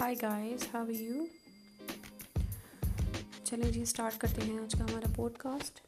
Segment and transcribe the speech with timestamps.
[0.00, 1.26] Hi guys how are you
[3.46, 5.80] चलें जी start करते हैं आज का हमारा पॉडकास्ट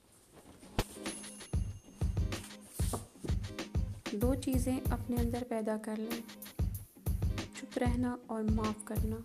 [4.15, 6.25] दो चीज़ें अपने अंदर पैदा कर लें.
[7.61, 9.25] चुप रहना और माफ़ करना.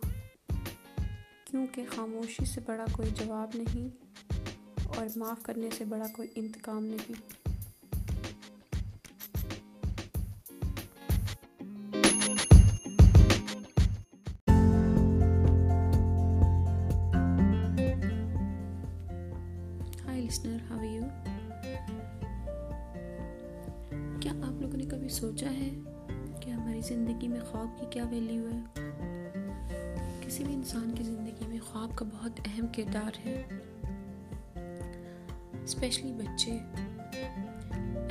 [1.47, 3.91] क्योंकि खामोशी से बड़ा कोई जवाब नहीं
[4.87, 7.44] और माफ़ करने से बड़ा कोई इंतकाम नहीं.
[20.25, 21.01] लिसनर हाउ यू
[24.19, 25.69] क्या आप लोगों ने कभी सोचा है
[26.39, 28.63] कि हमारी ज़िंदगी में ख्वाब की क्या वैल्यू है?
[30.23, 33.47] किसी भी इंसान की ज़िंदगी में ख्वाब का बहुत अहम किरदार है।
[35.67, 36.51] स्पेशली बच्चे।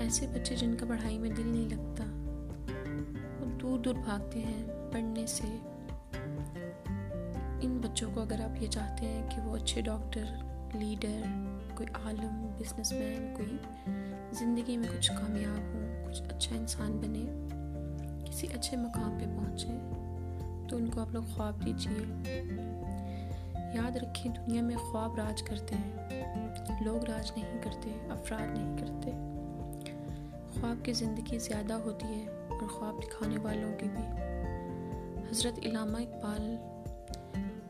[0.07, 2.05] ऐसे बच्चे जिनका पढ़ाई में दिल नहीं लगता।
[3.41, 5.49] वो दूर दूर भागते हैं पढ़ने से।
[7.67, 10.44] इन बच्चों को अगर आप ये चाहते हैं कि वो अच्छे डॉक्टर
[10.75, 11.23] लीडर,
[11.77, 13.59] कोई आलम, बिजनेसमैन, कोई
[14.39, 17.25] ज़िंदगी में कुछ कामयाब हो, कुछ अच्छा इंसान बने,
[18.25, 19.73] किसी अच्छे मकाम पे पहुँचे
[20.69, 22.01] तो उनको आप लोग ख्वाब दीजिए।
[23.77, 29.11] याद रखें दुनिया में ख्वाब राज करते हैं। लोग राज नहीं करते, अफराद नहीं करते।
[30.55, 34.07] ख्वाब की ज़िंदगी ज़्यादा होती है और ख्वाब दिखाने वालों की भी।
[35.31, 36.45] हज़रत इलामा इकबाल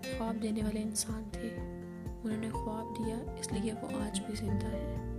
[0.06, 1.63] ख्वाब देने वाले इंसान थे।
[2.24, 5.12] उन्होंने ख्वाब दिया, इसलिए वो आज भी ज़िंदा है।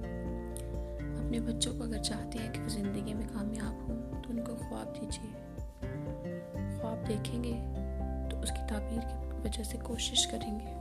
[1.17, 4.93] अपने बच्चों को अगर चाहते हैं कि वो ज़िंदगी में कामयाब हों तो उनको ख्वाब
[4.97, 5.31] दीजिए।
[6.79, 7.53] ख्वाब देखेंगे
[8.29, 10.73] तो उसकी ताबीर की वजह से कोशिश करेंगे।